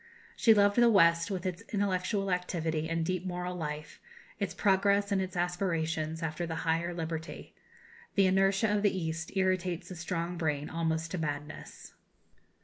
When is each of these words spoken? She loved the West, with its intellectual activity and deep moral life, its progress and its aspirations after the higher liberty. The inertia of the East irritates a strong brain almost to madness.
She 0.35 0.55
loved 0.55 0.77
the 0.77 0.89
West, 0.89 1.29
with 1.29 1.45
its 1.45 1.61
intellectual 1.71 2.31
activity 2.31 2.89
and 2.89 3.05
deep 3.05 3.23
moral 3.23 3.55
life, 3.55 3.99
its 4.39 4.51
progress 4.55 5.11
and 5.11 5.21
its 5.21 5.37
aspirations 5.37 6.23
after 6.23 6.47
the 6.47 6.55
higher 6.65 6.91
liberty. 6.91 7.53
The 8.15 8.25
inertia 8.25 8.75
of 8.75 8.81
the 8.81 8.97
East 8.97 9.31
irritates 9.35 9.91
a 9.91 9.95
strong 9.95 10.37
brain 10.37 10.71
almost 10.71 11.11
to 11.11 11.19
madness. 11.19 11.93